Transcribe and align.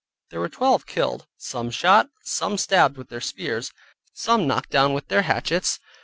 There 0.31 0.39
were 0.39 0.49
twelve 0.49 0.87
killed, 0.87 1.27
some 1.37 1.69
shot, 1.69 2.09
some 2.23 2.57
stabbed 2.57 2.97
with 2.97 3.09
their 3.09 3.21
spears, 3.21 3.71
some 4.15 4.47
knocked 4.47 4.71
down 4.71 4.93
with 4.93 5.09
their 5.09 5.21
hatchets. 5.21 5.79